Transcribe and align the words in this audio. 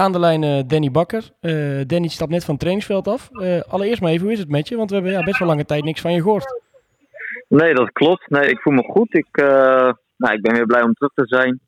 Aan 0.00 0.12
de 0.12 0.18
lijn 0.18 0.42
eh, 0.42 0.60
Danny 0.66 0.90
Bakker. 0.90 1.30
Eh, 1.40 1.80
Danny 1.86 2.08
stapt 2.08 2.30
net 2.30 2.44
van 2.44 2.50
het 2.50 2.60
trainingsveld 2.60 3.08
af. 3.08 3.28
Eh, 3.32 3.60
allereerst 3.60 4.00
maar 4.00 4.10
even, 4.10 4.22
hoe 4.22 4.32
is 4.32 4.38
het 4.38 4.48
met 4.48 4.68
je? 4.68 4.76
Want 4.76 4.88
we 4.90 4.94
hebben 4.96 5.12
ja, 5.12 5.22
best 5.22 5.38
wel 5.38 5.48
lange 5.48 5.64
tijd 5.64 5.84
niks 5.84 6.00
van 6.00 6.12
je 6.12 6.22
gehoord. 6.22 6.60
Nee, 7.48 7.74
dat 7.74 7.92
klopt. 7.92 8.30
Nee, 8.30 8.50
ik 8.50 8.60
voel 8.60 8.72
me 8.72 8.82
goed. 8.82 9.14
Ik, 9.14 9.26
nou, 10.16 10.34
ik 10.34 10.42
ben 10.42 10.54
weer 10.54 10.66
blij 10.66 10.82
om 10.82 10.92
terug 10.92 11.12
te 11.14 11.26
zijn. 11.26 11.60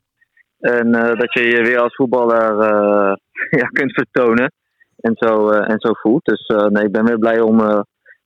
En 0.58 0.92
dat 0.92 1.32
je 1.32 1.42
je 1.42 1.62
weer 1.62 1.78
als 1.78 1.94
voetballer 1.94 2.56
ja, 3.60 3.66
kunt 3.66 3.92
vertonen. 3.92 4.52
En 4.96 5.12
zo, 5.14 5.50
en 5.50 5.80
zo 5.80 5.92
voelt. 5.92 6.24
Dus 6.24 6.46
nee, 6.68 6.84
ik 6.84 6.92
ben 6.92 7.04
weer 7.04 7.18
blij 7.18 7.40
om, 7.40 7.60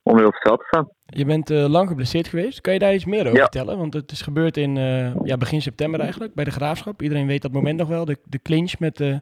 om 0.03 0.15
weer 0.15 0.25
op 0.27 0.33
het 0.33 0.41
veld 0.41 0.59
te 0.59 0.65
staan. 0.67 0.89
Je 1.05 1.25
bent 1.25 1.49
lang 1.49 1.87
geblesseerd 1.87 2.27
geweest. 2.27 2.61
Kan 2.61 2.73
je 2.73 2.79
daar 2.79 2.93
iets 2.93 3.05
meer 3.05 3.25
over 3.25 3.35
Ja. 3.35 3.41
vertellen? 3.41 3.77
Want 3.77 3.93
het 3.93 4.11
is 4.11 4.21
gebeurd 4.21 4.57
in 4.57 4.75
ja, 5.23 5.37
begin 5.37 5.61
september 5.61 5.99
eigenlijk, 5.99 6.33
bij 6.33 6.45
de 6.45 6.51
Graafschap. 6.51 7.01
Iedereen 7.01 7.27
weet 7.27 7.41
dat 7.41 7.51
moment 7.51 7.77
nog 7.77 7.87
wel. 7.87 8.05
De, 8.05 8.17
de 8.23 8.39
clinch 8.41 8.79
met, 8.79 8.97
de 8.97 9.21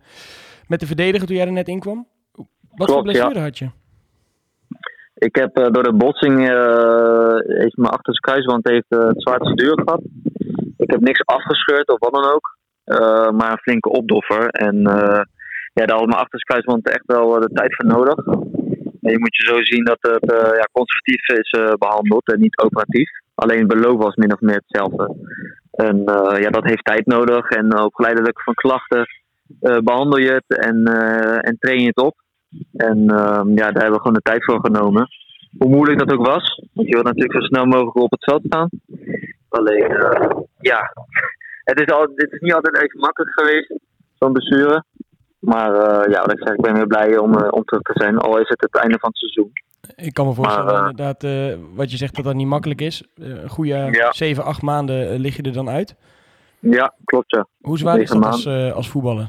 met 0.68 0.80
de 0.80 0.86
verdediger 0.86 1.28
toen 1.28 1.36
jij 1.36 1.46
er 1.46 1.52
net 1.52 1.68
inkwam. 1.68 2.08
Wat 2.76 2.92
voor 2.92 2.96
ja. 2.96 3.02
blessure 3.02 3.40
had 3.40 3.58
je? 3.58 3.70
Ik 5.16 5.36
heb 5.36 5.58
eh, 5.58 5.72
door 5.72 5.84
de 5.84 5.94
botsing 5.94 6.38
heeft 7.60 7.78
mijn 7.78 7.94
achterste 7.94 8.22
kruisband 8.22 8.70
heeft, 8.70 8.86
eh, 8.90 9.08
het 9.08 9.22
zwaarste 9.22 9.54
duur 9.54 9.82
gehad. 9.84 10.02
Ik 10.78 10.92
heb 10.92 11.00
niks 11.00 11.26
afgescheurd 11.26 11.90
of 11.90 12.00
wat 12.00 12.14
dan 12.14 12.32
ook. 12.34 12.58
maar 13.36 13.52
een 13.52 13.58
flinke 13.58 13.90
opdoffer. 13.90 14.48
En 14.48 14.76
ja, 15.74 15.86
daar 15.86 15.98
had 15.98 16.06
mijn 16.06 16.20
achterste 16.24 16.46
kruisband 16.46 16.90
echt 16.90 17.06
wel 17.06 17.40
de 17.40 17.50
tijd 17.54 17.76
voor 17.76 17.86
nodig. 17.86 18.26
En 19.06 19.12
je 19.12 19.20
moet 19.20 19.36
je 19.36 19.46
zo 19.46 19.62
zien 19.62 19.84
dat 19.84 19.98
het 20.00 20.32
ja, 20.32 20.68
conservatief 20.72 21.28
is 21.28 21.52
eh, 21.52 21.74
behandeld 21.74 22.32
en 22.32 22.40
niet 22.40 22.58
operatief. 22.58 23.10
Alleen 23.36 23.60
het 23.60 23.68
beloof 23.68 23.98
was 23.98 24.16
min 24.16 24.34
of 24.34 24.40
meer 24.40 24.62
hetzelfde. 24.66 25.16
En 25.72 25.98
ja, 26.42 26.50
dat 26.50 26.64
heeft 26.64 26.86
tijd 26.86 27.06
nodig. 27.06 27.50
En 27.50 27.78
ook 27.78 27.96
geleidelijk 27.96 28.42
van 28.42 28.54
klachten 28.54 29.06
behandel 29.84 30.20
je 30.20 30.32
het 30.32 30.60
en, 30.60 30.84
eh, 30.86 31.50
en 31.50 31.58
train 31.60 31.82
je 31.82 31.88
het 31.88 32.02
op. 32.02 32.16
En 32.76 33.10
ehm, 33.10 33.50
ja, 33.50 33.72
daar 33.72 33.82
hebben 33.84 33.92
we 33.92 33.98
gewoon 33.98 34.14
de 34.14 34.30
tijd 34.30 34.44
voor 34.44 34.60
genomen. 34.60 35.08
Hoe 35.58 35.70
moeilijk 35.70 36.00
dat 36.00 36.12
ook 36.12 36.26
was. 36.26 36.62
Want 36.74 36.88
je 36.88 36.94
wilt 36.94 37.06
natuurlijk 37.06 37.34
zo 37.34 37.46
snel 37.46 37.66
mogelijk 37.66 37.96
op 37.96 38.12
het 38.12 38.24
veld 38.24 38.42
staan. 38.46 38.70
Alleen, 39.50 39.90
eh, 39.90 40.30
ja, 40.60 40.94
het 41.64 41.80
is, 41.80 41.94
al, 41.94 42.08
dit 42.16 42.32
is 42.32 42.40
niet 42.40 42.54
altijd 42.54 42.76
even 42.76 43.00
makkelijk 43.00 43.40
geweest, 43.40 43.74
zo'n 44.20 44.34
blessure. 44.34 44.84
Maar 45.40 45.74
eh, 45.74 46.12
ja, 46.12 46.20
wat 46.20 46.32
ik 46.32 46.40
zeg, 46.40 46.54
ik 46.54 46.62
ben 46.62 46.74
weer 46.74 46.88
blij 46.88 47.18
om, 47.18 47.34
eh, 47.38 47.48
om 47.52 47.64
terug 47.64 47.82
te 47.82 47.94
zijn. 47.96 48.18
Al 48.18 48.40
is 48.40 48.50
het 48.50 48.62
het 48.62 48.76
einde 48.82 49.00
van 49.00 49.10
het 49.10 49.18
seizoen. 49.18 49.52
Ik 49.96 50.14
kan 50.14 50.28
me 50.28 50.34
voorstellen 50.34 50.66
Maar, 50.66 50.82
eh, 50.84 50.90
inderdaad, 50.90 51.24
eh, 51.24 51.58
wat 51.76 51.92
je 51.92 51.98
zegt 51.98 52.16
dat 52.16 52.26
dat 52.26 52.34
niet 52.36 52.48
makkelijk 52.48 52.82
is. 52.82 53.04
Eh, 53.16 53.28
een 53.28 53.50
goede 53.50 53.88
Ja. 53.92 54.12
7, 54.12 54.44
8 54.44 54.62
maanden 54.62 55.10
eh, 55.10 55.20
lig 55.20 55.36
je 55.36 55.42
er 55.42 55.54
dan 55.54 55.70
uit. 55.70 55.96
Ja, 56.72 56.94
klopt 57.06 57.32
ja. 57.32 57.48
Hoe 57.62 57.78
zwaar 57.78 58.00
is 58.00 58.10
dat 58.10 58.26
als, 58.26 58.46
eh, 58.46 58.74
als 58.74 58.90
voetballer? 58.90 59.28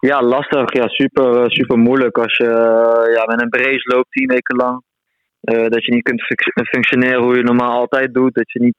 Ja, 0.00 0.22
lastig. 0.22 0.72
Ja, 0.72 0.88
super, 0.88 1.42
eh, 1.42 1.48
super 1.48 1.78
moeilijk 1.78 2.18
als 2.18 2.36
je 2.36 2.44
eh, 2.46 3.14
ja, 3.14 3.24
met 3.26 3.42
een 3.42 3.48
brace 3.48 3.94
loopt 3.94 4.10
tien 4.12 4.26
weken 4.28 4.56
lang. 4.56 4.82
Dat 5.68 5.84
je 5.84 5.92
niet 5.92 6.02
kunt 6.02 6.22
func- 6.22 6.68
functioneren 6.68 7.22
hoe 7.22 7.36
je 7.36 7.42
normaal 7.42 7.70
altijd 7.78 8.14
doet. 8.14 8.34
Dat 8.34 8.52
je 8.52 8.60
niet 8.60 8.76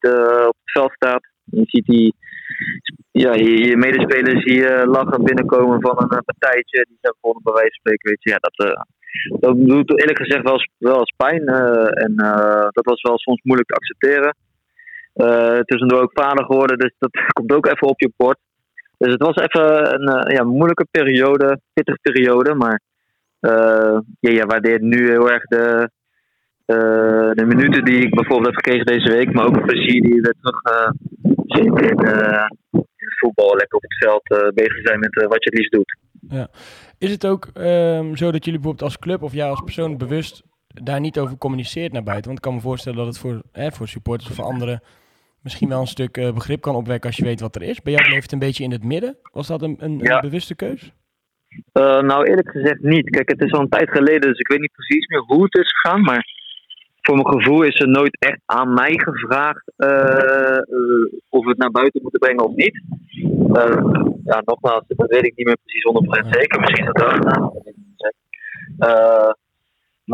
op 0.47 0.55
het 0.63 0.71
veld 0.73 0.91
staat. 0.91 1.27
Je 1.43 1.61
ziet 1.65 1.85
die, 1.85 2.15
ja, 3.11 3.33
je, 3.33 3.65
je 3.67 3.77
medespelers 3.77 4.45
die 4.45 4.67
eh, 4.67 4.87
lachen 4.91 5.23
binnenkomen 5.23 5.81
van 5.81 5.95
een 5.97 6.23
partijtje. 6.23 6.85
Die 6.89 6.97
zijn 7.01 7.13
gewoon 7.21 7.39
bij 7.43 7.53
wijze 7.53 7.69
van 7.69 7.79
spreken. 7.79 8.09
Weet 8.09 8.23
je, 8.23 8.29
ja, 8.29 8.37
dat, 8.39 8.77
dat 9.41 9.67
doet 9.67 9.99
eerlijk 9.99 10.17
gezegd 10.17 10.43
wel, 10.43 10.53
eens- 10.53 10.69
wel 10.77 10.99
eens 10.99 11.13
pijn. 11.17 11.47
en 12.03 12.13
dat 12.71 12.85
was 12.85 13.01
wel 13.01 13.17
soms 13.17 13.41
moeilijk 13.43 13.69
te 13.69 13.75
accepteren. 13.75 14.35
Eh, 15.13 15.59
tussendoor 15.59 16.01
ook 16.01 16.11
vader 16.13 16.45
geworden, 16.45 16.77
dus 16.77 16.93
dat 16.99 17.11
komt 17.33 17.53
ook 17.53 17.65
even 17.65 17.87
op 17.87 17.99
je 17.99 18.11
bord. 18.15 18.37
Dus 18.97 19.11
het 19.11 19.21
was 19.21 19.35
even 19.35 19.93
een 19.93 20.07
eh, 20.07 20.35
ja, 20.35 20.43
moeilijke 20.43 20.87
periode, 20.91 21.59
pittige 21.73 21.99
periode. 22.01 22.53
Maar 22.53 22.81
eh 23.39 23.97
ja, 24.19 24.31
je 24.31 24.45
waardeert 24.45 24.81
nu 24.81 25.09
heel 25.09 25.31
erg 25.31 25.43
de, 25.43 25.89
de 27.35 27.45
minuten 27.45 27.85
die 27.85 28.03
ik 28.03 28.15
bijvoorbeeld 28.15 28.45
heb 28.45 28.55
gekregen 28.55 28.85
deze 28.85 29.11
week. 29.11 29.33
Maar 29.33 29.45
ook 29.45 29.55
het 29.55 29.65
plezier 29.65 30.01
die 30.01 30.21
weer 30.21 30.35
terug 30.41 30.61
eh, 30.61 30.91
vindt 31.47 31.81
in, 31.81 33.17
voetbal. 33.19 33.55
Lekker 33.55 33.77
op 33.77 33.81
het 33.81 33.97
veld 33.97 34.53
bezig 34.53 34.81
zijn 34.81 34.99
met 34.99 35.13
wat 35.13 35.43
je 35.43 35.49
het 35.49 35.57
liefst 35.57 35.71
doet. 35.71 35.97
Is 36.97 37.11
het 37.11 37.25
ook 37.25 37.47
ehm, 37.53 38.15
zo 38.15 38.31
dat 38.31 38.45
jullie 38.45 38.59
bijvoorbeeld 38.59 38.81
als 38.81 38.99
club 38.99 39.21
of 39.21 39.33
jij 39.33 39.49
als 39.49 39.61
persoon 39.61 39.97
bewust 39.97 40.43
daar 40.67 40.99
niet 40.99 41.19
over 41.19 41.37
communiceert 41.37 41.91
naar 41.91 42.03
buiten? 42.03 42.25
Want 42.25 42.37
ik 42.37 42.43
kan 42.43 42.53
me 42.53 42.61
voorstellen 42.61 42.97
dat 42.97 43.07
het 43.07 43.17
voor, 43.17 43.41
hè, 43.51 43.71
voor 43.71 43.87
supporters 43.87 44.29
of 44.29 44.35
voor 44.35 44.45
anderen 44.45 44.81
misschien 45.43 45.69
wel 45.69 45.79
een 45.79 45.87
stuk 45.87 46.17
eh, 46.17 46.33
begrip 46.33 46.61
kan 46.61 46.75
opwekken 46.75 47.09
als 47.09 47.17
je 47.17 47.25
weet 47.25 47.39
wat 47.39 47.55
er 47.55 47.61
is. 47.61 47.81
Bij 47.81 47.93
jou 47.93 48.05
bleef 48.05 48.21
het 48.21 48.31
een 48.31 48.39
beetje 48.39 48.63
in 48.63 48.71
het 48.71 48.83
midden. 48.83 49.17
Was 49.31 49.47
dat 49.47 49.61
een, 49.61 49.75
een, 49.79 49.97
bewuste 49.97 50.55
keus? 50.55 50.93
Eh, 51.71 52.01
nou, 52.01 52.25
eerlijk 52.25 52.49
gezegd 52.49 52.81
niet. 52.81 53.09
Kijk, 53.09 53.29
het 53.29 53.41
is 53.41 53.51
al 53.51 53.59
een 53.59 53.69
tijd 53.69 53.89
geleden, 53.89 54.21
dus 54.21 54.39
ik 54.39 54.47
weet 54.47 54.59
niet 54.59 54.71
precies 54.71 55.07
meer 55.07 55.19
hoe 55.19 55.43
het 55.43 55.55
is 55.55 55.71
gegaan. 55.71 56.01
Maar 56.01 56.25
voor 57.03 57.15
mijn 57.15 57.39
gevoel 57.39 57.63
is 57.63 57.79
er 57.79 57.87
nooit 57.87 58.17
echt 58.19 58.39
aan 58.45 58.73
mij 58.73 58.93
gevraagd 58.95 59.71
eh, 59.75 60.57
eh, 60.57 60.63
of 61.29 61.43
we 61.43 61.49
het 61.49 61.57
naar 61.57 61.71
buiten 61.71 62.01
moeten 62.01 62.19
brengen 62.19 62.45
of 62.45 62.55
niet. 62.55 62.83
Eh, 63.53 63.83
ja, 64.23 64.41
nogmaals, 64.45 64.83
dat 64.87 65.09
weet 65.09 65.25
ik 65.25 65.35
niet 65.35 65.45
meer 65.45 65.57
precies 65.63 65.83
100% 65.83 66.27
zeker. 66.29 66.59
Misschien 66.59 66.85
is 66.85 66.91
dat 66.93 67.03
wel 67.03 67.15
gedaan. 67.15 67.51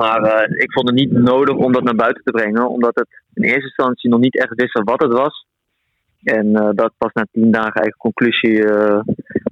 Maar 0.02 0.22
eh, 0.24 0.64
ik 0.64 0.72
vond 0.72 0.90
het 0.90 0.98
niet 0.98 1.12
nodig 1.12 1.56
om 1.56 1.72
dat 1.72 1.84
naar 1.84 1.96
buiten 2.06 2.24
te 2.24 2.32
brengen, 2.32 2.70
omdat 2.70 2.96
het 2.96 3.08
in 3.34 3.44
eerste 3.44 3.72
instantie 3.72 4.10
nog 4.10 4.20
niet 4.20 4.38
echt 4.38 4.56
wisten 4.56 4.84
wat 4.84 5.02
het 5.02 5.12
was. 5.12 5.46
En 6.24 6.56
eh, 6.56 6.70
dat 6.74 6.94
pas 6.98 7.14
na 7.14 7.26
tien 7.32 7.52
dagen 7.52 7.82
eigen 7.82 7.98
conclusie 7.98 8.66
eh, 8.66 9.00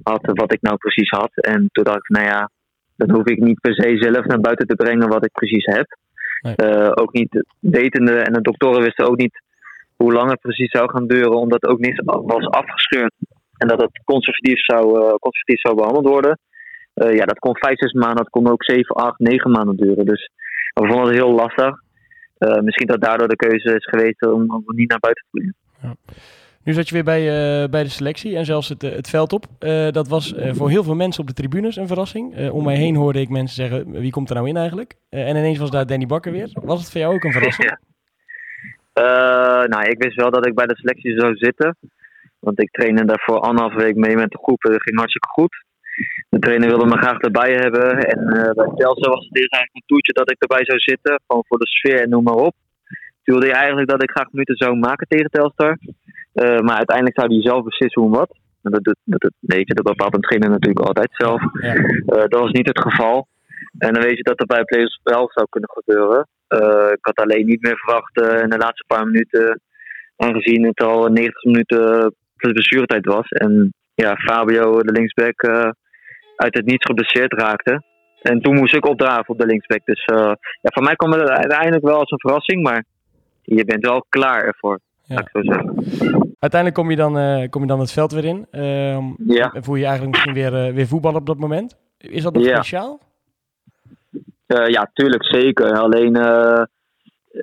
had 0.04 0.22
wat 0.24 0.54
ik 0.54 0.62
nou 0.62 0.78
precies 0.78 1.10
had. 1.10 1.32
En 1.34 1.70
toen 1.72 1.84
dacht 1.84 1.98
ik, 1.98 2.10
nou 2.10 2.26
ja, 2.26 2.50
dan 2.96 3.12
hoef 3.12 3.26
ik 3.26 3.40
niet 3.40 3.62
per 3.62 3.74
se 3.74 3.98
zelf 4.00 4.26
naar 4.26 4.40
buiten 4.40 4.68
te 4.68 4.76
brengen 4.76 5.08
wat 5.10 5.26
ik 5.26 5.32
precies 5.32 5.66
heb. 5.66 5.98
Nee. 6.42 6.96
Ook 6.96 7.14
niet 7.14 7.46
wetende, 7.60 8.14
en 8.14 8.34
de 8.34 8.42
doktoren 8.42 8.82
wisten 8.84 9.08
ook 9.08 9.18
niet 9.18 9.42
hoe 9.96 10.14
lang 10.14 10.30
het 10.30 10.42
precies 10.42 10.72
zou 10.72 10.90
gaan 10.90 11.08
duren, 11.08 11.40
omdat 11.40 11.68
ook 11.68 11.80
niets 11.80 12.02
was 12.04 12.48
afgescheurd. 12.48 13.14
En 13.58 13.68
dat 13.68 13.82
het 13.82 14.02
conservatief 14.04 14.60
zou, 14.66 14.84
conservatief 15.20 15.60
zou 15.60 15.76
behandeld 15.76 16.08
worden. 16.08 16.40
Eh, 16.98 17.16
ja, 17.16 17.26
dat 17.26 17.40
kon 17.40 17.58
vijf, 17.58 17.78
zes 17.78 17.92
maanden, 17.92 18.18
dat 18.18 18.30
kon 18.30 18.50
ook 18.52 18.64
zeven, 18.64 18.96
acht, 18.96 19.20
negen 19.20 19.52
maanden 19.52 19.76
duren. 19.76 20.06
Dus 20.06 20.32
we 20.74 20.88
vonden 20.88 21.06
het 21.06 21.16
heel 21.16 21.32
lastig. 21.32 21.82
Eh, 22.38 22.60
misschien 22.60 22.88
dat 22.88 23.02
daardoor 23.02 23.28
de 23.28 23.36
keuze 23.36 23.76
is 23.76 23.86
geweest 23.86 24.26
om, 24.26 24.52
om 24.52 24.64
niet 24.66 24.90
naar 24.90 25.00
buiten 25.00 25.26
te 25.30 25.30
brengen. 25.32 25.56
Nu 26.64 26.74
zat 26.74 26.88
je 26.88 26.94
weer 26.94 27.04
bij, 27.04 27.20
eh, 27.20 27.70
bij 27.70 27.84
de 27.84 27.90
selectie 27.90 28.36
en 28.36 28.46
zelfs 28.46 28.70
het, 28.70 28.82
het 28.82 29.10
veld 29.10 29.34
op. 29.34 29.46
Dat 29.92 30.08
was 30.08 30.36
voor 30.52 30.70
heel 30.70 30.84
veel 30.84 30.96
mensen 30.96 31.22
op 31.22 31.28
de 31.28 31.34
tribunes 31.34 31.76
een 31.76 31.88
verrassing. 31.88 32.50
Om 32.50 32.64
mij 32.64 32.76
heen 32.76 32.96
hoorde 32.96 33.22
ik 33.22 33.30
mensen 33.30 33.68
zeggen, 33.68 33.92
wie 33.92 34.12
komt 34.12 34.30
er 34.30 34.36
nou 34.36 34.48
in 34.48 34.58
eigenlijk? 34.58 34.96
En 35.10 35.36
ineens 35.36 35.58
was 35.58 35.72
daar 35.72 35.86
Danny 35.86 36.06
Bakker 36.06 36.32
weer. 36.32 36.50
Was 36.54 36.80
het 36.80 36.92
voor 36.92 37.02
jou 37.02 37.14
ook 37.14 37.24
een 37.24 37.32
verrassing? 37.32 37.70
Ja. 38.94 39.66
Nou, 39.68 39.84
ik 39.84 40.04
wist 40.04 40.16
wel 40.16 40.32
dat 40.32 40.48
ik 40.48 40.56
bij 40.56 40.66
de 40.66 40.76
selectie 40.76 41.20
zou 41.20 41.36
zitten. 41.36 41.78
Want 42.40 42.62
ik 42.62 42.72
trainde 42.72 43.06
daarvoor 43.06 43.40
anderhalf 43.40 43.74
week 43.74 43.96
mee 43.96 44.16
met 44.16 44.32
de 44.32 44.38
groep. 44.38 44.62
Dat 44.62 44.82
ging 44.82 44.98
hartstikke 44.98 45.28
goed. 45.28 45.66
De 46.30 46.40
trainer 46.40 46.68
wilde 46.70 46.86
me 46.86 46.98
graag 46.98 47.20
erbij 47.20 47.54
hebben. 47.54 47.98
En 47.98 48.20
eh, 48.20 48.52
bij 48.60 48.72
Telstra 48.76 49.10
was 49.12 49.26
het 49.28 49.38
eerst 49.38 49.54
eigenlijk 49.54 49.76
een 49.76 49.92
toetje 49.92 50.14
dat 50.14 50.32
ik 50.32 50.42
erbij 50.42 50.66
zou 50.66 50.80
zitten. 50.80 51.20
Gewoon 51.28 51.44
voor 51.48 51.58
de 51.58 51.68
sfeer 51.68 52.02
en 52.02 52.10
noem 52.10 52.24
maar 52.24 52.42
op. 52.50 52.56
Toen 53.24 53.36
wilde 53.36 53.46
hij 53.48 53.56
eigenlijk 53.56 53.90
dat 53.90 54.04
ik 54.04 54.12
graag 54.12 54.32
minuten 54.32 54.56
zou 54.56 54.78
maken 54.78 55.08
tegen 55.08 55.30
Telstar. 55.30 55.78
Eh, 56.34 56.60
maar 56.60 56.78
uiteindelijk 56.78 57.20
zou 57.20 57.34
hij 57.34 57.42
zelf 57.42 57.64
beslissen 57.64 58.02
hoe 58.02 58.12
en 58.12 58.18
wat. 58.18 58.38
En 58.64 58.72
dat, 58.72 58.84
doet- 58.84 59.04
dat, 59.04 59.22
dat, 59.22 59.32
weet 59.40 59.68
je, 59.68 59.74
dat 59.74 59.86
bepaalt 59.86 60.16
een 60.16 60.28
trainer 60.28 60.50
natuurlijk 60.50 60.88
altijd 60.88 61.10
zelf. 61.12 61.42
Ja. 61.62 61.74
Eh, 61.74 62.28
dat 62.32 62.40
was 62.40 62.52
niet 62.52 62.68
het 62.68 62.82
geval. 62.82 63.28
En 63.78 63.94
dan 63.94 64.04
weet 64.04 64.18
je 64.18 64.24
dat 64.24 64.40
er 64.40 64.46
bij 64.46 64.64
Players 64.64 65.00
wel 65.04 65.30
zou 65.34 65.48
kunnen 65.50 65.70
gebeuren. 65.74 66.28
Ik 66.92 67.06
had 67.06 67.20
alleen 67.20 67.46
niet 67.46 67.62
meer 67.62 67.78
verwacht 67.78 68.42
in 68.44 68.50
de 68.50 68.58
laatste 68.58 68.84
paar 68.88 69.06
minuten, 69.06 69.62
aangezien 70.16 70.66
het 70.66 70.82
al 70.82 71.08
90 71.08 71.44
minuten 71.44 72.16
plus 72.36 72.52
blessuretijd 72.52 73.06
was. 73.06 73.28
En 73.30 73.74
ja, 73.96 74.16
Fabio, 74.16 74.82
de 74.82 74.92
linksback, 74.92 75.42
uit 76.38 76.56
het 76.56 76.66
niets 76.66 76.86
geblesseerd 76.86 77.34
raakte. 77.34 77.84
En 78.22 78.42
toen 78.42 78.56
moest 78.56 78.74
ik 78.76 78.86
opdraven 78.86 79.28
op 79.30 79.38
de 79.40 79.46
linksback. 79.46 79.82
Dus 79.86 80.06
eh, 80.06 80.16
ja, 80.62 80.70
voor 80.74 80.84
mij 80.84 80.96
kwam 80.96 81.12
het 81.12 81.30
uiteindelijk 81.30 81.84
wel 81.86 82.00
als 82.00 82.12
een 82.12 82.20
verrassing, 82.20 82.64
maar 82.64 82.86
je 83.42 83.66
bent 83.66 83.86
wel 83.86 84.06
klaar 84.10 84.44
ervoor, 84.44 84.80
Ja. 85.04 85.16
laat 85.16 85.24
ik 85.24 85.30
zo 85.34 85.42
zeggen. 85.42 85.76
Uiteindelijk 86.40 86.74
kom 86.82 86.90
je 86.90 86.96
dan, 86.96 87.18
eh, 87.18 87.50
kom 87.50 87.62
je 87.62 87.68
dan 87.68 87.80
het 87.80 87.92
veld 87.92 88.12
weer 88.12 88.26
in. 88.26 88.48
Ehm, 88.52 89.04
Ja. 89.18 89.52
En 89.54 89.64
voel 89.64 89.76
je 89.76 89.86
eigenlijk 89.86 90.12
misschien 90.14 90.34
weer, 90.34 90.54
eh, 90.68 90.74
weer 90.74 90.88
voetballen 90.88 91.20
op 91.20 91.26
dat 91.26 91.38
moment. 91.38 91.78
Is 91.98 92.24
dat 92.24 92.34
nog 92.34 92.44
Ja. 92.44 92.56
speciaal? 92.56 93.00
Ja, 94.48 94.90
tuurlijk, 94.94 95.26
zeker. 95.26 95.72
Alleen, 95.80 96.16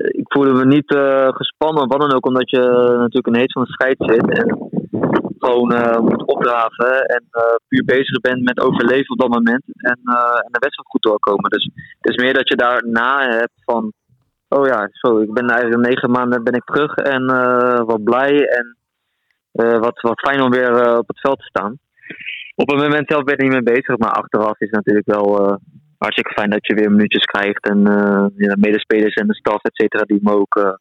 ik 0.09 0.25
voelde 0.33 0.53
me 0.53 0.65
niet 0.67 0.95
gespannen, 1.35 1.89
wat 1.89 2.01
dan 2.01 2.13
ook, 2.15 2.27
omdat 2.27 2.51
je 2.51 2.59
natuurlijk 2.99 3.27
een 3.27 3.37
heet 3.37 3.53
van 3.53 3.63
de 3.63 3.73
scheid 3.73 3.97
zit. 3.99 4.39
En 4.39 4.73
gewoon 5.39 5.73
eh, 5.73 5.99
moet 5.99 6.25
opdraven 6.25 7.07
en 7.07 7.25
eh, 7.31 7.55
puur 7.69 7.85
bezig 7.85 8.21
bent 8.21 8.43
met 8.43 8.61
overleven 8.61 9.11
op 9.11 9.19
dat 9.19 9.29
moment. 9.29 9.63
En, 9.77 10.01
eh, 10.05 10.39
en 10.45 10.51
de 10.53 10.65
wedstrijd 10.65 10.89
goed 10.89 11.03
doorkomen. 11.03 11.51
Dus 11.51 11.71
het 12.01 12.13
is 12.13 12.23
meer 12.23 12.35
dat 12.35 12.49
je 12.49 12.57
daarna 12.57 13.29
hebt 13.29 13.63
van, 13.65 13.93
oh 14.49 14.67
ja, 14.67 14.89
zo, 14.91 15.19
ik 15.19 15.33
ben 15.33 15.49
eigenlijk 15.49 15.89
negen 15.89 16.11
maanden 16.11 16.45
ben 16.45 16.55
ik 16.55 16.65
terug 16.65 16.95
en 16.95 17.27
wat 17.87 18.05
blij 18.05 18.47
en 18.47 18.77
wat, 19.81 20.01
wat 20.01 20.21
fijn 20.21 20.43
om 20.43 20.51
weer 20.51 20.99
op 20.99 21.09
het 21.09 21.21
veld 21.21 21.39
te 21.39 21.45
staan. 21.45 21.79
op 22.55 22.71
het 22.71 22.81
moment 22.81 23.09
zelf 23.11 23.25
ben 23.25 23.35
ik 23.35 23.43
niet 23.43 23.51
mee 23.51 23.75
bezig, 23.75 23.99
maar 23.99 24.11
achteraf 24.11 24.61
is 24.61 24.71
het 24.71 24.77
natuurlijk 24.77 25.07
wel 25.07 25.61
hartstikke 26.05 26.33
fijn 26.33 26.51
dat 26.51 26.67
je 26.67 26.75
weer 26.75 26.91
minuutjes 26.91 27.25
krijgt. 27.25 27.69
En 27.69 27.79
uh, 27.79 28.27
ja, 28.37 28.55
medespelers 28.59 29.15
en 29.15 29.27
de 29.27 29.35
staf, 29.35 29.63
et 29.63 29.77
cetera, 29.77 30.03
die 30.03 30.19
me 30.23 30.33
ook 30.33 30.57
uh, 30.57 30.73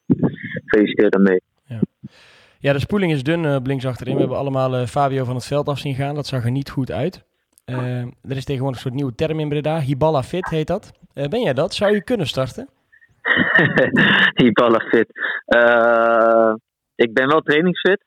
feliciteren 0.65 1.11
daarmee. 1.11 1.41
Ja. 1.65 1.79
Ja, 2.63 2.73
de 2.73 2.79
spoeling 2.79 3.11
is 3.11 3.23
dun 3.23 3.43
uh, 3.43 3.57
links 3.63 3.85
achterin. 3.85 4.13
We 4.13 4.19
hebben 4.19 4.37
allemaal 4.37 4.85
Fabio 4.85 5.23
van 5.23 5.35
het 5.35 5.45
veld 5.45 5.67
af 5.67 5.79
zien 5.79 5.95
gaan. 5.95 6.15
Dat 6.15 6.27
zag 6.27 6.43
er 6.43 6.51
niet 6.51 6.69
goed 6.69 6.91
uit. 6.91 7.25
er 7.65 8.35
is 8.35 8.45
tegenwoordig 8.45 8.77
een 8.77 8.89
soort 8.89 8.93
nieuwe 8.93 9.15
term 9.15 9.39
in 9.39 9.49
Breda. 9.49 9.79
Hiballa 9.79 10.23
fit 10.23 10.49
heet 10.49 10.67
dat. 10.67 10.91
ben 11.13 11.41
jij 11.41 11.53
dat? 11.53 11.73
Zou 11.73 11.93
je 11.93 12.03
kunnen 12.03 12.27
starten? 12.27 12.69
Hiballa 14.41 14.79
fit. 14.79 15.07
ik 16.95 17.13
ben 17.13 17.27
wel 17.27 17.41
trainingsfit. 17.41 18.03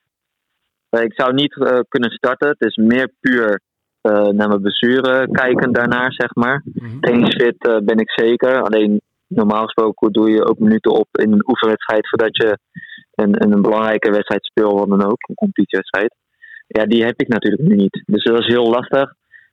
ik 0.91 1.13
zou 1.15 1.35
niet 1.35 1.85
kunnen 1.89 2.11
starten. 2.11 2.49
Het 2.49 2.65
is 2.65 2.77
meer 2.77 3.13
puur 3.21 3.61
naar 4.03 4.49
mijn 4.49 4.61
blessure 4.61 5.29
kijken 5.31 5.73
daarnaar, 5.73 6.13
zeg 6.13 6.35
maar. 6.35 6.63
Mm 6.65 7.01
Trainingsfit 7.01 7.59
ben 7.85 7.99
ik 7.99 8.11
zeker. 8.11 8.63
Alleen 8.63 9.01
normaal 9.27 9.65
gesproken 9.65 10.13
doe 10.13 10.31
je 10.31 10.49
ook 10.49 10.59
minuten 10.59 10.91
op 10.91 11.09
in 11.13 11.33
een 11.33 11.49
oefenwedstrijd 11.49 12.09
voordat 12.09 12.37
je 12.37 12.59
een, 13.17 13.53
een, 13.53 13.63
belangrijke 13.63 14.11
wedstrijd 14.11 14.45
speelt, 14.45 14.79
wat 14.79 14.89
dan 14.89 15.05
ook, 15.05 15.29
een 15.29 15.35
competitiewedstrijd. 15.35 16.15
Ja, 16.67 16.85
die 16.85 17.05
heb 17.05 17.21
ik 17.21 17.29
natuurlijk 17.29 17.63
nu 17.63 17.75
niet. 17.75 18.03
Dus 18.07 18.25
dat 18.25 18.39
is 18.39 18.47
heel 18.47 18.71
lastig. 18.71 19.09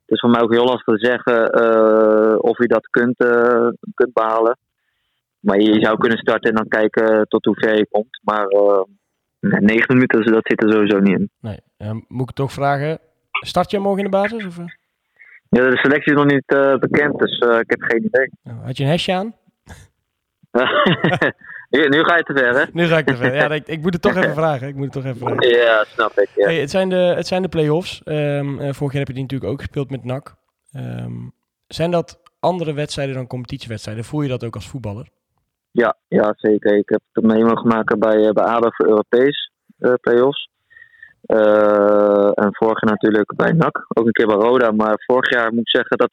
Het 0.06 0.14
is 0.14 0.20
voor 0.20 0.30
mij 0.30 0.40
ook 0.40 0.52
heel 0.52 0.64
lastig 0.64 0.96
te 0.96 1.06
zeggen 1.06 1.62
uh, 1.62 2.36
of 2.38 2.58
je 2.58 2.66
dat 2.66 2.86
kunt, 2.90 3.16
kunt 3.94 4.12
behalen. 4.12 4.58
Maar 5.40 5.60
je 5.60 5.80
zou 5.80 5.98
kunnen 5.98 6.18
starten 6.18 6.50
en 6.50 6.56
dan 6.56 6.68
kijken 6.68 7.28
tot 7.28 7.44
hoe 7.44 7.54
ver 7.54 7.76
je 7.76 7.86
komt. 7.90 8.20
Maar 8.22 8.46
negen 9.40 9.94
minuten, 9.94 10.32
dat 10.32 10.46
zit 10.46 10.62
er 10.62 10.72
sowieso 10.72 10.98
niet 10.98 11.18
in. 11.18 11.30
Nee, 11.40 11.58
moet 12.08 12.28
ik 12.28 12.34
toch 12.34 12.52
vragen, 12.52 12.98
Start 13.40 13.70
je 13.70 13.78
morgen 13.78 14.04
in 14.04 14.10
de 14.10 14.16
basis? 14.16 14.46
Of? 14.46 14.58
Eh? 14.58 14.64
Ja, 15.48 15.70
de 15.70 15.76
selectie 15.76 16.12
is 16.12 16.18
nog 16.18 16.30
niet 16.30 16.52
uh, 16.52 16.76
bekend, 16.76 17.18
dus 17.18 17.38
uh, 17.38 17.58
ik 17.58 17.70
heb 17.70 17.82
geen 17.82 18.04
idee. 18.04 18.30
Oh, 18.44 18.64
had 18.64 18.76
je 18.76 18.84
een 18.84 18.90
hesje 18.90 19.12
aan? 19.12 19.34
nu, 21.78 22.04
ga 22.04 22.16
je 22.16 22.22
te 22.22 22.32
ver, 22.32 22.58
hè? 22.58 22.64
Nu 22.72 22.86
ga 22.86 22.98
ik 22.98 23.06
te 23.06 23.16
ver. 23.16 23.34
Ja, 23.34 23.50
ik, 23.54 23.66
ik, 23.66 23.82
moet 23.82 23.92
het 23.92 24.02
toch 24.02 24.16
even 24.16 24.34
vragen. 24.34 24.68
Ik 24.68 24.74
moet 24.74 24.84
het 24.84 24.92
toch 24.92 25.04
even 25.04 25.26
vragen. 25.26 25.48
Ja, 25.48 25.84
snap 25.84 26.18
ik. 26.18 26.28
Ja. 26.34 26.44
Hey, 26.44 26.60
het, 26.60 26.70
zijn 26.70 26.88
de, 26.88 26.96
het 26.96 27.26
zijn 27.26 27.42
de 27.42 27.48
play-offs. 27.48 28.02
Um, 28.04 28.56
vorig 28.58 28.92
jaar 28.92 29.04
heb 29.04 29.08
je 29.08 29.12
die 29.12 29.22
natuurlijk 29.22 29.52
ook 29.52 29.58
gespeeld 29.58 29.90
met 29.90 30.04
NAC. 30.04 30.34
Um, 30.76 31.32
zijn 31.66 31.90
dat 31.90 32.20
andere 32.40 32.74
wedstrijden 32.74 33.14
dan 33.14 33.26
competitiewedstrijden? 33.26 34.04
Voel 34.04 34.22
je 34.22 34.28
dat 34.28 34.44
ook 34.44 34.54
als 34.54 34.68
voetballer? 34.68 35.08
Ja, 35.70 35.96
ja 36.08 36.32
zeker. 36.36 36.76
Ik 36.76 36.88
heb 36.88 37.00
het 37.12 37.24
mee 37.24 37.44
mogen 37.44 37.68
maken 37.68 37.98
bij, 37.98 38.32
bij 38.32 38.44
ADO 38.44 38.68
voor 38.70 38.86
Europees 38.86 39.50
uh, 39.78 39.92
play-offs. 40.00 40.48
Uh, 41.26 42.30
en 42.34 42.48
vorig 42.50 42.80
jaar 42.80 42.90
natuurlijk 42.90 43.34
bij 43.36 43.52
NAC, 43.52 43.84
ook 43.88 44.06
een 44.06 44.12
keer 44.12 44.26
bij 44.26 44.36
Roda. 44.36 44.70
Maar 44.70 45.02
vorig 45.06 45.30
jaar 45.30 45.50
moet 45.50 45.60
ik 45.60 45.68
zeggen 45.68 45.98
dat 45.98 46.10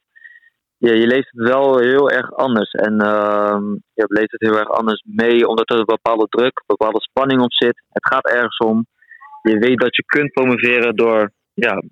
ja, 0.82 0.94
je 0.94 1.08
leest 1.08 1.30
het 1.32 1.48
wel 1.48 1.80
heel 1.80 2.10
erg 2.10 2.34
anders. 2.34 2.72
En 2.72 2.94
uh, 2.94 3.58
je 3.94 4.06
leest 4.08 4.32
het 4.32 4.42
heel 4.42 4.58
erg 4.58 4.70
anders 4.70 5.04
mee, 5.08 5.48
omdat 5.48 5.70
er 5.70 5.80
een 5.80 5.86
bepaalde 5.86 6.28
druk, 6.30 6.58
een 6.60 6.76
bepaalde 6.78 7.02
spanning 7.02 7.42
op 7.42 7.54
zit. 7.54 7.84
Het 7.90 8.08
gaat 8.08 8.30
ergens 8.30 8.58
om. 8.58 8.86
Je 9.42 9.58
weet 9.58 9.80
dat 9.80 9.96
je 9.96 10.04
kunt 10.06 10.32
promoveren 10.32 10.96
door, 10.96 11.32
ja, 11.54 11.84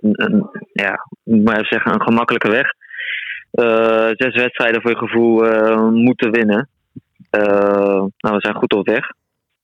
een, 0.00 0.48
ja 0.72 1.06
maar 1.22 1.66
zeggen, 1.66 1.92
een 1.94 2.02
gemakkelijke 2.02 2.50
weg. 2.50 2.66
Uh, 3.52 4.10
zes 4.12 4.34
wedstrijden 4.34 4.82
voor 4.82 4.90
je 4.90 4.96
gevoel 4.96 5.46
uh, 5.46 5.88
moeten 5.90 6.30
winnen. 6.30 6.68
nou, 7.30 8.10
we 8.16 8.40
zijn 8.40 8.54
goed 8.54 8.74
op 8.74 8.86
weg. 8.86 9.10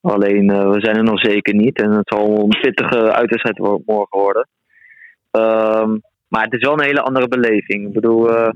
Alleen 0.01 0.47
we 0.71 0.79
zijn 0.79 0.95
er 0.95 1.03
nog 1.03 1.19
zeker 1.19 1.53
niet. 1.53 1.81
En 1.81 1.91
het 1.91 2.07
zal 2.07 2.39
een 2.39 2.61
pittige 2.61 3.11
uitwedstrijd 3.11 3.57
morgen 3.85 4.19
worden. 4.19 4.47
Um, 5.31 6.01
maar 6.27 6.43
het 6.43 6.53
is 6.53 6.61
wel 6.61 6.73
een 6.73 6.85
hele 6.85 7.01
andere 7.01 7.27
beleving. 7.27 7.87
Ik 7.87 7.93
bedoel, 7.93 8.31
uh, 8.31 8.49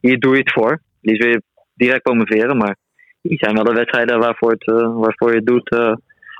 hier 0.00 0.18
doe 0.18 0.32
je 0.32 0.38
het 0.38 0.52
voor. 0.52 0.80
Liefst 1.00 1.22
wil 1.22 1.32
je 1.32 1.42
direct 1.74 2.02
promoveren. 2.02 2.56
Maar 2.56 2.76
hier 3.20 3.38
zijn 3.38 3.54
wel 3.54 3.64
de 3.64 3.72
wedstrijden 3.72 4.18
waarvoor, 4.18 4.50
het, 4.50 4.66
uh, 4.66 4.96
waarvoor 4.96 5.30
je 5.30 5.36
het 5.36 5.46
doet 5.46 5.70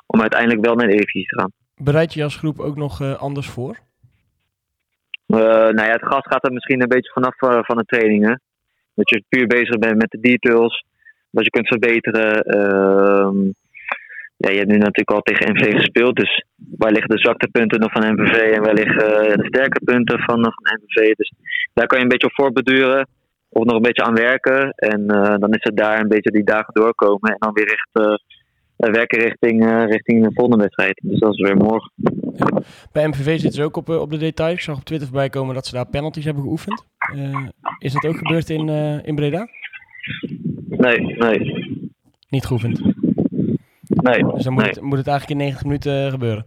om 0.06 0.20
uiteindelijk 0.20 0.64
wel 0.64 0.74
naar 0.74 0.86
de 0.86 0.92
Eredivisie 0.92 1.28
te 1.28 1.40
gaan. 1.40 1.52
Bereid 1.76 2.14
je 2.14 2.22
als 2.22 2.36
groep 2.36 2.58
ook 2.58 2.76
nog 2.76 3.18
anders 3.18 3.48
voor? 3.48 3.78
nou 5.26 5.74
ja, 5.74 5.90
het 5.90 6.06
gas 6.06 6.22
gaat 6.22 6.44
er 6.44 6.52
misschien 6.52 6.82
een 6.82 6.88
beetje 6.88 7.12
vanaf 7.12 7.36
van 7.66 7.76
de 7.76 7.84
trainingen. 7.86 8.40
Dat 8.94 9.10
je 9.10 9.24
puur 9.28 9.46
bezig 9.46 9.78
bent 9.78 9.96
met 9.96 10.10
de 10.10 10.20
details. 10.20 10.84
Dat 11.30 11.44
je 11.44 11.50
kunt 11.50 11.66
verbeteren. 11.68 12.44
Ja, 14.36 14.50
je 14.50 14.58
hebt 14.58 14.70
nu 14.70 14.76
natuurlijk 14.76 15.10
al 15.10 15.20
tegen 15.20 15.52
MV 15.52 15.72
gespeeld. 15.72 16.16
Dus 16.16 16.44
waar 16.78 16.92
liggen 16.92 17.14
de 17.14 17.18
zwakte 17.18 17.48
punten 17.48 17.80
nog 17.80 17.92
van 17.92 18.12
MVV 18.12 18.36
en 18.56 18.62
waar 18.62 18.74
liggen 18.74 19.28
eh, 19.28 19.34
de 19.34 19.46
sterke 19.46 19.80
punten 19.84 20.18
van, 20.18 20.42
van 20.42 20.78
MVV. 20.80 21.14
Dus 21.14 21.32
daar 21.74 21.86
kan 21.86 21.98
je 21.98 22.04
een 22.04 22.10
beetje 22.10 22.26
op 22.26 22.34
voorbeduren 22.34 23.08
of 23.48 23.64
nog 23.64 23.76
een 23.76 23.82
beetje 23.82 24.04
aan 24.04 24.14
werken. 24.14 24.70
En 24.70 25.00
uh, 25.00 25.36
dan 25.38 25.52
is 25.52 25.62
het 25.62 25.76
daar 25.76 26.00
een 26.00 26.08
beetje 26.08 26.30
die 26.30 26.44
dagen 26.44 26.74
doorkomen 26.74 27.30
en 27.30 27.36
dan 27.38 27.52
weer 27.52 27.66
echt 27.66 28.20
werken 28.76 29.18
richting, 29.18 29.86
richting 29.90 30.24
de 30.24 30.30
volgende 30.34 30.62
wedstrijd. 30.62 31.00
Dus 31.02 31.18
dat 31.18 31.32
is 31.32 31.40
weer 31.40 31.56
morgen. 31.56 31.92
Ja. 32.34 32.62
Bij 32.92 33.08
MVV 33.08 33.38
zitten 33.38 33.52
ze 33.52 33.62
ook 33.62 33.76
op, 33.76 33.88
op 33.88 34.10
de 34.10 34.18
details. 34.18 34.54
Ik 34.54 34.60
zag 34.60 34.76
op 34.76 34.84
Twitter 34.84 35.08
voorbij 35.08 35.28
komen 35.28 35.54
dat 35.54 35.66
ze 35.66 35.74
daar 35.74 35.86
penalties 35.86 36.24
hebben 36.24 36.42
geoefend. 36.42 36.86
is 37.78 37.92
dat 37.92 38.06
ook 38.06 38.16
gebeurd 38.16 38.50
in, 38.50 38.68
in 39.04 39.14
Breda? 39.14 39.48
Nee, 40.68 40.98
nee. 40.98 41.38
Niet 42.28 42.44
geoefend? 42.44 42.80
Nee. 44.02 44.24
Dus 44.32 44.44
dan 44.44 44.52
moet, 44.52 44.66
Het, 44.66 44.80
moet 44.80 44.98
het 44.98 45.06
eigenlijk 45.06 45.40
in 45.40 45.46
90 45.46 45.64
minuten 45.64 46.04
eh, 46.04 46.10
gebeuren. 46.10 46.46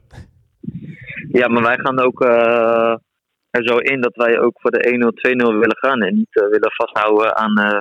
Ja, 1.31 1.47
maar 1.47 1.63
wij 1.63 1.77
gaan 1.77 1.99
ook 1.99 2.21
uh, 2.21 2.95
er 3.49 3.63
zo 3.63 3.77
in 3.77 4.01
dat 4.01 4.15
wij 4.15 4.39
ook 4.39 4.59
voor 4.59 4.71
de 4.71 5.13
1-0, 5.23 5.31
2-0 5.31 5.59
willen 5.59 5.77
gaan. 5.77 6.01
En 6.01 6.15
niet 6.15 6.35
uh, 6.35 6.49
willen 6.49 6.71
vasthouden 6.71 7.37
aan, 7.37 7.59
uh, 7.59 7.77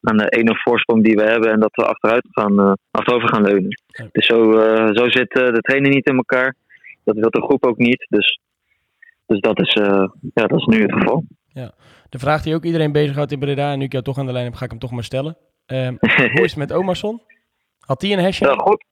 aan 0.00 0.16
de 0.16 0.44
1-0 0.48 0.62
voorsprong 0.62 1.04
die 1.04 1.14
we 1.14 1.22
hebben. 1.22 1.50
En 1.50 1.60
dat 1.60 1.74
we 1.74 1.84
achteruit 1.84 2.26
gaan, 2.30 2.76
achterover 2.90 3.28
gaan 3.28 3.42
leunen. 3.42 3.82
Ja. 3.86 4.08
Dus 4.12 4.26
zo, 4.26 4.52
zo 4.92 5.08
zit 5.08 5.30
de 5.30 5.60
trainer 5.60 5.90
niet 5.90 6.06
in 6.06 6.16
elkaar. 6.16 6.56
Dat 7.04 7.16
wil 7.16 7.30
de 7.30 7.42
groep 7.42 7.66
ook 7.66 7.78
niet. 7.78 8.06
Dus, 8.08 8.40
dus 9.26 9.40
dat, 9.40 9.60
is, 9.60 9.72
ja, 10.34 10.46
dat 10.46 10.58
is 10.58 10.64
nu 10.64 10.82
het 10.82 10.92
geval. 10.92 11.24
Ja. 11.48 11.72
De 12.08 12.18
vraag 12.18 12.42
die 12.42 12.54
ook 12.54 12.64
iedereen 12.64 12.92
bezighoudt 12.92 13.32
in 13.32 13.38
Breda, 13.38 13.72
en 13.72 13.78
nu 13.78 13.84
ik 13.84 13.92
jou 13.92 14.04
toch 14.04 14.18
aan 14.18 14.26
de 14.26 14.32
lijn 14.32 14.44
heb, 14.44 14.54
ga 14.54 14.64
ik 14.64 14.70
hem 14.70 14.80
toch 14.80 14.90
maar 14.90 15.04
stellen. 15.04 15.36
Ehm, 15.66 15.94
hoe 16.34 16.44
is 16.44 16.54
het 16.54 16.56
met 16.56 16.72
Omerson? 16.72 17.22
Had 17.80 18.02
hij 18.02 18.12
een 18.12 18.22
hashtag? 18.22 18.54
Ja, 18.54 18.62
goed 18.62 18.90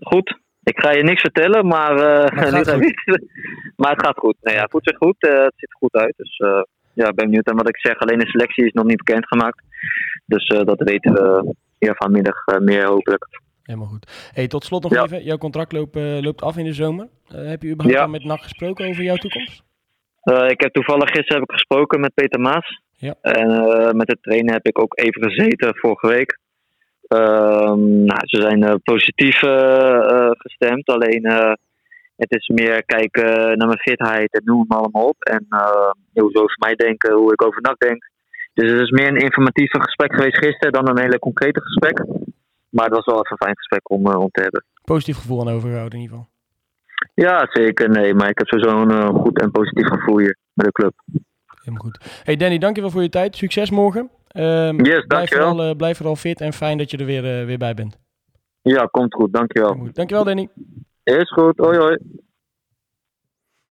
goed. 0.00 0.38
Ik 0.62 0.80
ga 0.80 0.90
je 0.90 1.02
niks 1.02 1.20
vertellen, 1.20 1.66
maar, 1.66 1.92
uh, 1.92 2.36
maar, 2.36 2.52
het, 2.52 2.68
gaat 2.68 2.78
maar 3.80 3.90
het 3.90 4.04
gaat 4.06 4.18
goed. 4.18 4.36
Nee, 4.40 4.54
ja, 4.54 4.62
het 4.62 4.70
voelt 4.70 4.88
zich 4.88 4.96
goed. 4.96 5.16
Uh, 5.18 5.44
het 5.44 5.52
ziet 5.56 5.70
er 5.70 5.76
goed 5.78 5.94
uit. 5.94 6.14
Dus 6.16 6.38
uh, 6.38 6.62
ja, 6.92 7.12
ben 7.12 7.24
benieuwd. 7.24 7.46
En 7.46 7.56
wat 7.56 7.68
ik 7.68 7.78
zeg, 7.78 7.98
alleen 7.98 8.18
de 8.18 8.26
selectie 8.26 8.64
is 8.64 8.72
nog 8.72 8.84
niet 8.84 9.04
bekendgemaakt. 9.04 9.62
Dus 10.26 10.48
dat 10.48 10.82
weten 10.82 11.12
we 11.12 11.54
hier 11.78 11.94
vanmiddag 11.94 12.44
meer 12.58 12.86
hopelijk. 12.86 13.40
Helemaal 13.62 13.88
goed. 13.88 14.30
Hey, 14.34 14.46
tot 14.46 14.64
slot 14.64 14.82
nog 14.82 15.04
even. 15.04 15.24
Jouw 15.24 15.36
contract 15.36 15.72
loopt, 15.72 15.94
loopt 16.20 16.42
af 16.42 16.56
in 16.56 16.64
de 16.64 16.72
zomer. 16.72 17.08
heb 17.26 17.62
je 17.62 17.70
überhaupt 17.70 18.00
al 18.00 18.08
met 18.08 18.24
NAC 18.24 18.42
gesproken 18.42 18.88
over 18.88 19.02
jouw 19.02 19.16
toekomst? 19.16 19.62
ik 20.46 20.60
heb 20.60 20.72
toevallig 20.72 21.08
gisteren 21.08 21.40
heb 21.40 21.48
ik 21.48 21.54
gesproken 21.54 22.00
met 22.00 22.14
Peter 22.14 22.40
Maas. 22.40 22.80
Ja. 22.96 23.14
En 23.20 23.96
met 23.96 24.06
de 24.06 24.18
trainer 24.20 24.52
heb 24.52 24.66
ik 24.66 24.78
ook 24.78 24.98
even 24.98 25.22
gezeten 25.22 25.76
vorige 25.76 26.06
week. 26.06 26.38
Um, 27.14 28.04
nou, 28.04 28.20
ze 28.22 28.40
zijn 28.40 28.62
uh, 28.62 28.74
positief 28.84 29.42
uh, 29.42 30.30
gestemd. 30.30 30.88
Alleen 30.88 31.24
het 32.16 32.30
is 32.30 32.48
meer 32.48 32.84
kijken 32.84 33.58
naar 33.58 33.66
mijn 33.66 33.78
fitheid 33.78 34.32
en 34.32 34.42
noem 34.44 34.60
het 34.60 34.78
allemaal 34.78 35.06
op. 35.06 35.22
En 35.22 35.46
hoe 36.12 36.30
ze 36.32 36.42
over 36.42 36.56
mij 36.58 36.74
denken, 36.74 37.14
hoe 37.14 37.32
ik 37.32 37.44
over 37.44 37.60
NAC 37.60 37.78
denk. 37.78 38.10
Dus 38.54 38.70
het 38.70 38.80
is 38.80 38.90
meer 38.90 39.08
een 39.08 39.16
informatieve 39.16 39.80
gesprek 39.80 40.14
geweest 40.14 40.38
gisteren 40.38 40.72
dan 40.72 40.88
een 40.88 41.02
hele 41.02 41.18
concrete 41.18 41.60
gesprek. 41.60 42.04
Maar 42.68 42.84
het 42.84 42.94
was 42.94 43.04
wel 43.04 43.14
even 43.14 43.30
een 43.30 43.36
fijn 43.36 43.56
gesprek 43.56 43.90
om, 43.90 44.06
om 44.06 44.30
te 44.30 44.42
hebben. 44.42 44.64
Positief 44.84 45.16
gevoel 45.16 45.40
aan 45.40 45.54
overgehouden 45.54 45.98
in 45.98 46.04
ieder 46.04 46.16
geval. 46.16 46.32
Ja, 47.14 47.48
zeker. 47.50 47.90
Nee, 47.90 48.14
maar 48.14 48.28
ik 48.28 48.38
heb 48.38 48.48
sowieso 48.48 48.80
een 48.80 49.14
goed 49.14 49.40
en 49.40 49.50
positief 49.50 49.86
gevoel 49.86 50.18
hier 50.18 50.36
met 50.52 50.66
de 50.66 50.72
club. 50.72 50.92
Helemaal 51.58 51.84
goed. 51.84 52.20
Hey 52.24 52.36
Danny, 52.36 52.58
dankjewel 52.58 52.90
voor 52.90 53.02
je 53.02 53.08
tijd. 53.08 53.36
Succes 53.36 53.70
morgen. 53.70 54.10
Um, 54.36 54.84
yes, 54.84 55.04
blijf, 55.06 55.30
vooral, 55.30 55.68
uh, 55.68 55.76
blijf 55.76 55.96
vooral 55.96 56.16
fit 56.16 56.40
en 56.40 56.52
fijn 56.52 56.78
dat 56.78 56.90
je 56.90 56.96
er 56.96 57.04
weer, 57.04 57.40
uh, 57.40 57.46
weer 57.46 57.58
bij 57.58 57.74
bent. 57.74 57.98
Ja, 58.62 58.84
komt 58.84 59.14
goed. 59.14 59.32
Dankjewel. 59.32 59.74
Goed. 59.74 59.94
Dankjewel, 59.94 60.24
Danny. 60.24 60.48
Is 61.02 61.32
goed. 61.32 61.56
Hoi, 61.56 61.78
hoi. 61.78 61.98